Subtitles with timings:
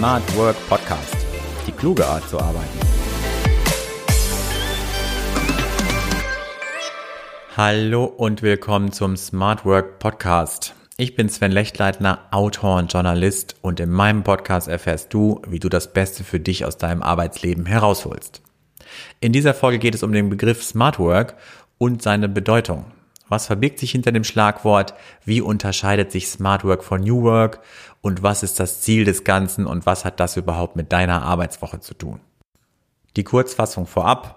[0.00, 1.14] Smart Work Podcast.
[1.66, 2.78] Die kluge Art zu arbeiten.
[7.54, 10.74] Hallo und willkommen zum Smart Work Podcast.
[10.96, 15.68] Ich bin Sven Lechtleitner, Autor und Journalist und in meinem Podcast erfährst du, wie du
[15.68, 18.40] das Beste für dich aus deinem Arbeitsleben herausholst.
[19.20, 21.36] In dieser Folge geht es um den Begriff Smart Work
[21.76, 22.86] und seine Bedeutung.
[23.30, 24.92] Was verbirgt sich hinter dem Schlagwort?
[25.24, 27.60] Wie unterscheidet sich Smart Work von New Work?
[28.00, 31.78] Und was ist das Ziel des Ganzen und was hat das überhaupt mit deiner Arbeitswoche
[31.78, 32.18] zu tun?
[33.16, 34.36] Die Kurzfassung vorab.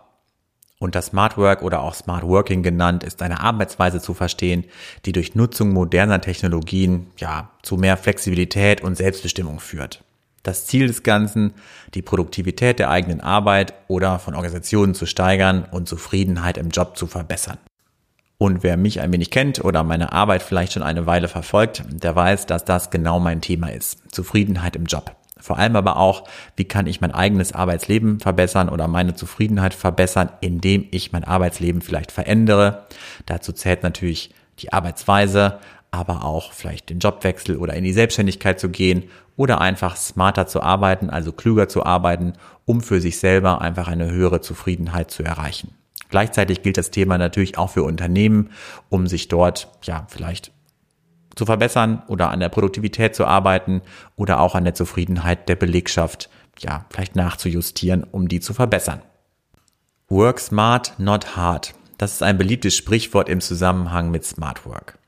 [0.77, 4.65] Unter Smart Work oder auch Smart Working genannt ist eine Arbeitsweise zu verstehen,
[5.05, 10.03] die durch Nutzung moderner Technologien ja zu mehr Flexibilität und Selbstbestimmung führt.
[10.43, 11.55] Das Ziel des Ganzen,
[11.95, 17.07] die Produktivität der eigenen Arbeit oder von Organisationen zu steigern und Zufriedenheit im Job zu
[17.07, 17.57] verbessern.
[18.43, 22.13] Und wer mich ein wenig kennt oder meine Arbeit vielleicht schon eine Weile verfolgt, der
[22.13, 23.99] weiß, dass das genau mein Thema ist.
[24.13, 25.15] Zufriedenheit im Job.
[25.39, 30.29] Vor allem aber auch, wie kann ich mein eigenes Arbeitsleben verbessern oder meine Zufriedenheit verbessern,
[30.41, 32.85] indem ich mein Arbeitsleben vielleicht verändere.
[33.27, 35.59] Dazu zählt natürlich die Arbeitsweise,
[35.91, 39.03] aber auch vielleicht den Jobwechsel oder in die Selbstständigkeit zu gehen
[39.37, 42.33] oder einfach smarter zu arbeiten, also klüger zu arbeiten,
[42.65, 45.73] um für sich selber einfach eine höhere Zufriedenheit zu erreichen.
[46.13, 48.51] Gleichzeitig gilt das Thema natürlich auch für Unternehmen,
[48.89, 50.51] um sich dort ja vielleicht
[51.35, 53.81] zu verbessern oder an der Produktivität zu arbeiten
[54.15, 59.01] oder auch an der Zufriedenheit der Belegschaft ja vielleicht nachzujustieren, um die zu verbessern.
[60.07, 61.73] Work smart, not hard.
[61.97, 64.99] Das ist ein beliebtes Sprichwort im Zusammenhang mit Smart Work.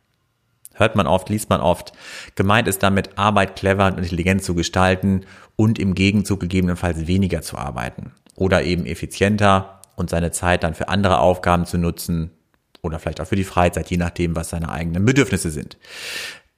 [0.74, 1.94] Hört man oft, liest man oft.
[2.34, 5.22] Gemeint ist damit, Arbeit clever und intelligent zu gestalten
[5.56, 8.14] und im Gegenzug gegebenenfalls weniger zu arbeiten.
[8.34, 12.32] Oder eben effizienter, und seine Zeit dann für andere Aufgaben zu nutzen
[12.82, 15.78] oder vielleicht auch für die Freizeit, je nachdem, was seine eigenen Bedürfnisse sind.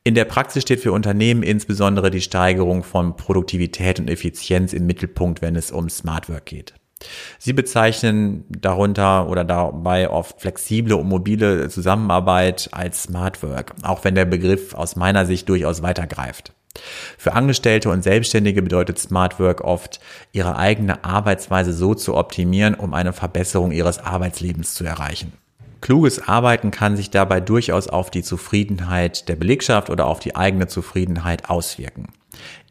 [0.03, 5.41] In der Praxis steht für Unternehmen insbesondere die Steigerung von Produktivität und Effizienz im Mittelpunkt,
[5.41, 6.73] wenn es um Smart Work geht.
[7.37, 14.15] Sie bezeichnen darunter oder dabei oft flexible und mobile Zusammenarbeit als Smart Work, auch wenn
[14.15, 16.53] der Begriff aus meiner Sicht durchaus weitergreift.
[17.17, 19.99] Für Angestellte und Selbstständige bedeutet Smart Work oft,
[20.31, 25.33] ihre eigene Arbeitsweise so zu optimieren, um eine Verbesserung ihres Arbeitslebens zu erreichen.
[25.81, 30.67] Kluges Arbeiten kann sich dabei durchaus auf die Zufriedenheit der Belegschaft oder auf die eigene
[30.67, 32.07] Zufriedenheit auswirken.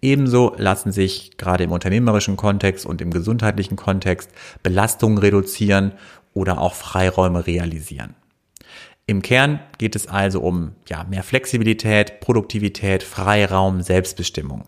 [0.03, 4.31] Ebenso lassen sich gerade im unternehmerischen Kontext und im gesundheitlichen Kontext
[4.63, 5.93] Belastungen reduzieren
[6.35, 8.15] oder auch Freiräume realisieren.
[9.09, 14.65] Im Kern geht es also um ja, mehr Flexibilität, Produktivität, Freiraum, Selbstbestimmung.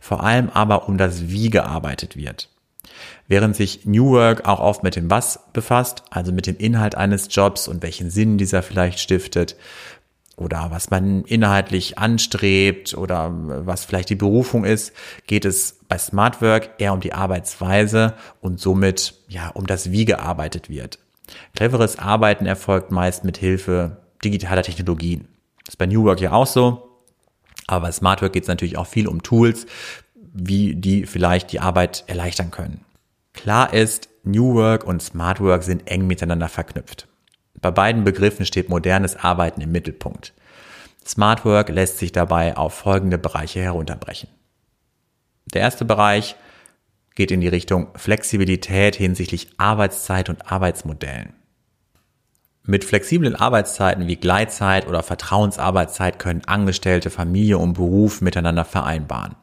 [0.00, 2.48] Vor allem aber um das Wie gearbeitet wird.
[3.28, 7.28] Während sich New Work auch oft mit dem Was befasst, also mit dem Inhalt eines
[7.30, 9.56] Jobs und welchen Sinn dieser vielleicht stiftet,
[10.36, 13.30] oder was man inhaltlich anstrebt oder
[13.66, 14.92] was vielleicht die Berufung ist,
[15.26, 20.04] geht es bei Smart Work eher um die Arbeitsweise und somit ja um das Wie
[20.04, 20.98] gearbeitet wird.
[21.54, 25.28] Cleveres Arbeiten erfolgt meist mit Hilfe digitaler Technologien.
[25.64, 26.90] Das ist bei New Work ja auch so.
[27.66, 29.66] Aber bei Smart Work geht es natürlich auch viel um Tools,
[30.16, 32.84] wie die vielleicht die Arbeit erleichtern können.
[33.32, 37.08] Klar ist, New Work und Smart Work sind eng miteinander verknüpft.
[37.60, 40.34] Bei beiden Begriffen steht modernes Arbeiten im Mittelpunkt.
[41.06, 44.28] Smart Work lässt sich dabei auf folgende Bereiche herunterbrechen.
[45.52, 46.36] Der erste Bereich
[47.14, 51.34] geht in die Richtung Flexibilität hinsichtlich Arbeitszeit und Arbeitsmodellen.
[52.66, 59.34] Mit flexiblen Arbeitszeiten wie Gleitzeit oder Vertrauensarbeitszeit können Angestellte Familie und Beruf miteinander vereinbaren.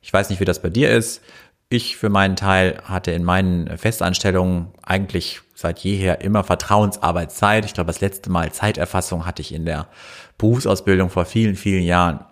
[0.00, 1.20] Ich weiß nicht, wie das bei dir ist.
[1.68, 7.64] Ich für meinen Teil hatte in meinen Festanstellungen eigentlich seit jeher immer Vertrauensarbeitszeit.
[7.64, 9.88] Ich glaube, das letzte Mal Zeiterfassung hatte ich in der
[10.38, 12.24] Berufsausbildung vor vielen, vielen Jahren.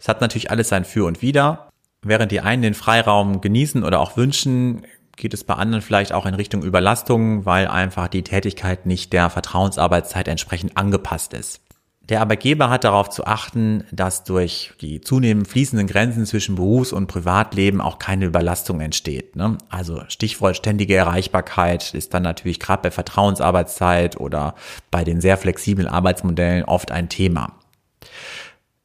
[0.00, 1.67] Es hat natürlich alles sein Für und Wider.
[2.02, 4.82] Während die einen den Freiraum genießen oder auch wünschen,
[5.16, 9.30] geht es bei anderen vielleicht auch in Richtung Überlastung, weil einfach die Tätigkeit nicht der
[9.30, 11.60] Vertrauensarbeitszeit entsprechend angepasst ist.
[12.08, 17.06] Der Arbeitgeber hat darauf zu achten, dass durch die zunehmend fließenden Grenzen zwischen Berufs- und
[17.06, 19.36] Privatleben auch keine Überlastung entsteht.
[19.36, 19.58] Ne?
[19.68, 24.54] Also Stichwort ständige Erreichbarkeit ist dann natürlich gerade bei Vertrauensarbeitszeit oder
[24.90, 27.58] bei den sehr flexiblen Arbeitsmodellen oft ein Thema.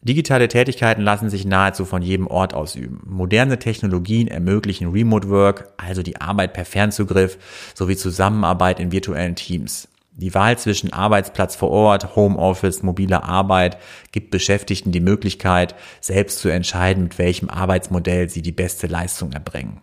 [0.03, 2.99] Digitale Tätigkeiten lassen sich nahezu von jedem Ort ausüben.
[3.05, 7.37] Moderne Technologien ermöglichen Remote Work, also die Arbeit per Fernzugriff,
[7.73, 9.87] sowie Zusammenarbeit in virtuellen Teams.
[10.11, 13.77] Die Wahl zwischen Arbeitsplatz vor Ort, Homeoffice, mobiler Arbeit
[14.11, 19.79] gibt Beschäftigten die Möglichkeit, selbst zu entscheiden, mit welchem Arbeitsmodell sie die beste Leistung erbringen.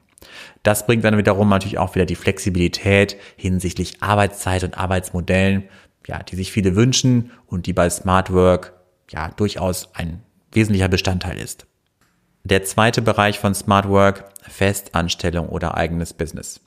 [0.63, 5.65] Das bringt dann wiederum natürlich auch wieder die Flexibilität hinsichtlich Arbeitszeit und Arbeitsmodellen,
[6.07, 8.75] ja, die sich viele wünschen und die bei Smart Work
[9.11, 10.23] ja durchaus ein
[10.53, 11.67] wesentlicher Bestandteil ist.
[12.45, 16.61] Der zweite Bereich von Smart Work, Festanstellung oder eigenes Business.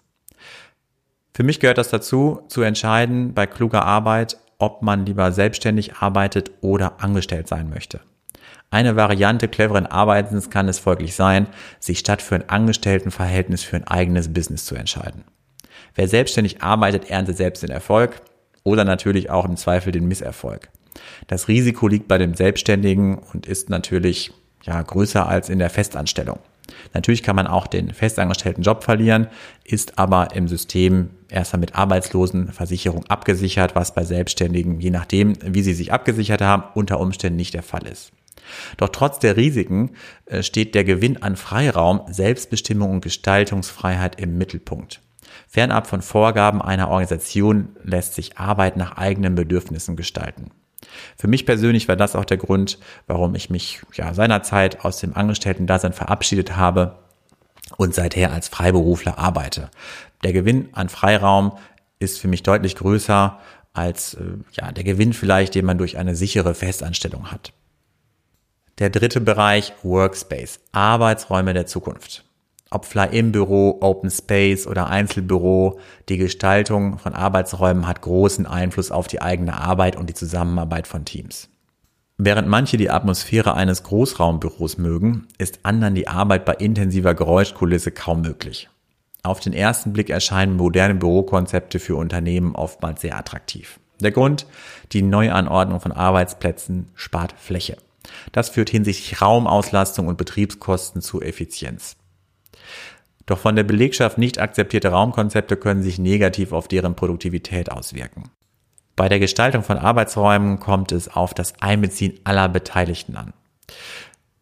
[1.34, 6.52] Für mich gehört das dazu, zu entscheiden bei kluger Arbeit, ob man lieber selbstständig arbeitet
[6.62, 8.02] oder angestellt sein möchte.
[8.70, 11.48] Eine Variante cleveren Arbeitens kann es folglich sein,
[11.80, 15.26] sich statt für ein Angestelltenverhältnis für ein eigenes Business zu entscheiden.
[15.96, 18.22] Wer selbstständig arbeitet, erntet selbst den Erfolg
[18.64, 20.70] oder natürlich auch im Zweifel den Misserfolg.
[21.28, 24.32] Das Risiko liegt bei dem Selbstständigen und ist natürlich
[24.64, 26.40] ja größer als in der Festanstellung.
[26.94, 29.28] Natürlich kann man auch den festangestellten Job verlieren,
[29.64, 35.74] ist aber im System erstmal mit Arbeitslosenversicherung abgesichert, was bei Selbstständigen, je nachdem, wie sie
[35.74, 38.12] sich abgesichert haben, unter Umständen nicht der Fall ist.
[38.78, 39.92] Doch trotz der Risiken
[40.26, 45.02] äh, steht der Gewinn an Freiraum, Selbstbestimmung und Gestaltungsfreiheit im Mittelpunkt.
[45.48, 50.52] Fernab von Vorgaben einer Organisation lässt sich Arbeit nach eigenen Bedürfnissen gestalten.
[51.18, 55.16] Für mich persönlich war das auch der Grund, warum ich mich ja seinerzeit aus dem
[55.16, 57.00] Angestellten-Dasein verabschiedet habe
[57.78, 59.70] und seither als Freiberufler arbeite.
[60.24, 61.54] Der Gewinn an Freiraum
[62.00, 63.40] ist für mich deutlich größer
[63.74, 67.54] als äh, ja, der Gewinn vielleicht, den man durch eine sichere Festanstellung hat.
[68.80, 72.26] Der dritte Bereich Workspace, Arbeitsräume der Zukunft.
[72.74, 75.80] Ob Fly im Büro, Open Space oder Einzelbüro,
[76.10, 81.06] die Gestaltung von Arbeitsräumen hat großen Einfluss auf die eigene Arbeit und die Zusammenarbeit von
[81.06, 81.50] Teams.
[82.18, 88.22] Während manche die Atmosphäre eines Großraumbüros mögen, ist anderen die Arbeit bei intensiver Geräuschkulisse kaum
[88.22, 88.70] möglich.
[89.22, 93.80] Auf den ersten Blick erscheinen moderne Bürokonzepte für Unternehmen oftmals sehr attraktiv.
[94.00, 94.48] Der Grund,
[94.94, 97.78] die Neuanordnung von Arbeitsplätzen spart Fläche.
[98.32, 101.98] Das führt hinsichtlich Raumauslastung und Betriebskosten zu Effizienz.
[103.26, 108.30] Doch von der Belegschaft nicht akzeptierte Raumkonzepte können sich negativ auf deren Produktivität auswirken.
[108.96, 113.34] Bei der Gestaltung von Arbeitsräumen kommt es auf das Einbeziehen aller Beteiligten an.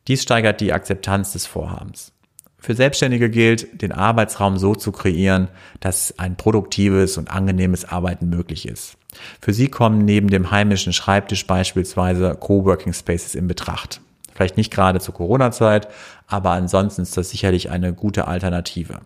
[0.08, 2.12] Dies steigert die Akzeptanz des Vorhabens.
[2.58, 5.48] Für Selbstständige gilt, den Arbeitsraum so zu kreieren,
[5.80, 8.98] dass ein produktives und angenehmes Arbeiten möglich ist.
[9.42, 14.02] Für sie kommen neben dem heimischen Schreibtisch beispielsweise Coworking Spaces in Betracht.
[14.42, 15.88] Vielleicht nicht gerade zur Corona-Zeit,
[16.26, 19.02] aber ansonsten ist das sicherlich eine gute Alternative.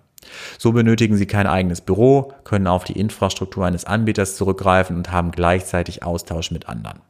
[0.58, 5.32] So benötigen Sie kein eigenes Büro, können auf die Infrastruktur eines Anbieters zurückgreifen und haben
[5.32, 7.02] gleichzeitig Austausch mit anderen.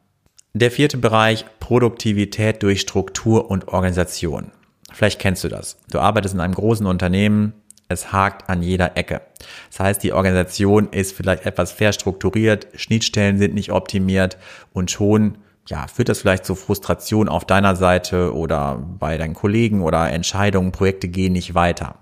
[0.53, 4.49] Der vierte Bereich, Produktivität durch Struktur und Organisation.
[4.91, 5.77] Vielleicht kennst du das.
[5.91, 7.53] Du arbeitest in einem großen Unternehmen,
[7.89, 9.21] es hakt an jeder Ecke.
[9.69, 14.39] Das heißt, die Organisation ist vielleicht etwas verstrukturiert, Schnittstellen sind nicht optimiert
[14.73, 19.81] und schon ja, führt das vielleicht zu Frustration auf deiner Seite oder bei deinen Kollegen
[19.81, 21.95] oder Entscheidungen, Projekte gehen nicht weiter.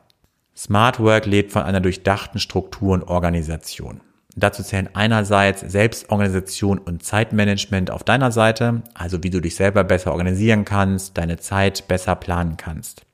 [0.56, 4.02] Smart Work lebt von einer durchdachten Struktur und Organisation.
[4.36, 10.12] Dazu zählen einerseits Selbstorganisation und Zeitmanagement auf deiner Seite, also wie du dich selber besser
[10.12, 13.06] organisieren kannst, deine Zeit besser planen kannst.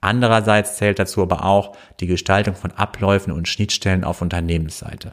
[0.00, 5.12] Andererseits zählt dazu aber auch die Gestaltung von Abläufen und Schnittstellen auf Unternehmensseite.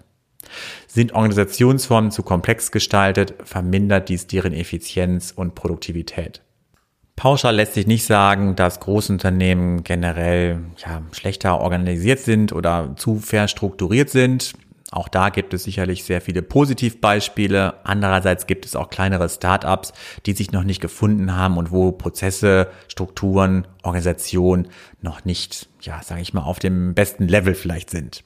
[0.87, 6.41] Sind Organisationsformen zu komplex gestaltet, vermindert dies deren Effizienz und Produktivität.
[7.15, 14.09] Pauschal lässt sich nicht sagen, dass Großunternehmen generell ja, schlechter organisiert sind oder zu verstrukturiert
[14.09, 14.53] sind.
[14.91, 17.85] Auch da gibt es sicherlich sehr viele Positivbeispiele.
[17.85, 19.93] Andererseits gibt es auch kleinere Startups,
[20.25, 24.69] die sich noch nicht gefunden haben und wo Prozesse, Strukturen, Organisation
[25.01, 28.23] noch nicht, ja, sage ich mal, auf dem besten Level vielleicht sind.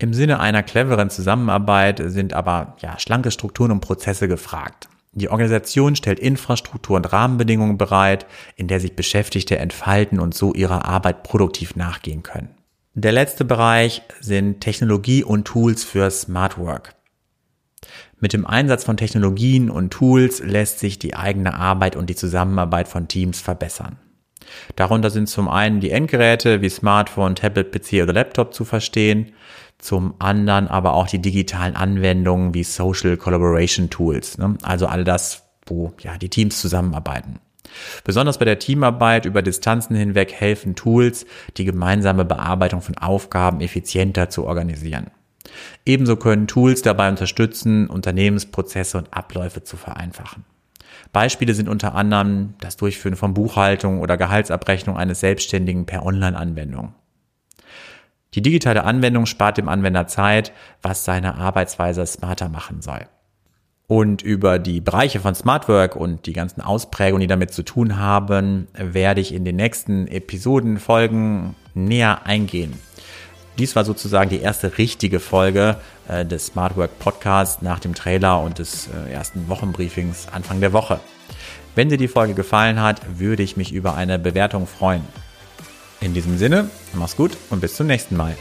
[0.00, 4.88] Im Sinne einer cleveren Zusammenarbeit sind aber ja, schlanke Strukturen und Prozesse gefragt.
[5.12, 8.24] Die Organisation stellt Infrastruktur und Rahmenbedingungen bereit,
[8.56, 12.48] in der sich Beschäftigte entfalten und so ihrer Arbeit produktiv nachgehen können.
[12.94, 16.94] Der letzte Bereich sind Technologie und Tools für Smart Work.
[18.20, 22.88] Mit dem Einsatz von Technologien und Tools lässt sich die eigene Arbeit und die Zusammenarbeit
[22.88, 23.98] von Teams verbessern.
[24.76, 29.32] Darunter sind zum einen die Endgeräte wie Smartphone, Tablet, PC oder Laptop zu verstehen,
[29.80, 34.56] zum anderen aber auch die digitalen Anwendungen wie Social Collaboration Tools, ne?
[34.62, 37.40] also all das, wo ja die Teams zusammenarbeiten.
[38.04, 41.24] Besonders bei der Teamarbeit über Distanzen hinweg helfen Tools,
[41.56, 45.10] die gemeinsame Bearbeitung von Aufgaben effizienter zu organisieren.
[45.86, 50.44] Ebenso können Tools dabei unterstützen, Unternehmensprozesse und Abläufe zu vereinfachen.
[51.12, 56.94] Beispiele sind unter anderem das Durchführen von Buchhaltung oder Gehaltsabrechnung eines Selbstständigen per Online-Anwendung.
[58.34, 63.06] Die digitale Anwendung spart dem Anwender Zeit, was seine Arbeitsweise smarter machen soll.
[63.88, 67.98] Und über die Bereiche von Smart Work und die ganzen Ausprägungen, die damit zu tun
[67.98, 72.74] haben, werde ich in den nächsten Episoden, Folgen näher eingehen.
[73.58, 78.40] Dies war sozusagen die erste richtige Folge äh, des Smart Work Podcasts nach dem Trailer
[78.40, 81.00] und des äh, ersten Wochenbriefings Anfang der Woche.
[81.74, 85.02] Wenn dir die Folge gefallen hat, würde ich mich über eine Bewertung freuen.
[86.00, 88.34] In diesem Sinne, mach's gut und bis zum nächsten Mal.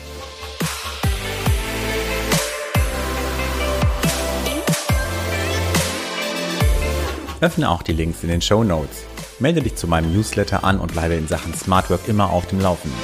[7.42, 9.04] Öffne auch die Links in den Show Notes.
[9.40, 12.60] Melde dich zu meinem Newsletter an und bleibe in Sachen Smart Work immer auf dem
[12.60, 13.00] Laufenden.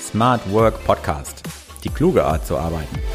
[0.00, 1.42] Smart Work Podcast.
[1.84, 3.05] Die kluge Art zu arbeiten.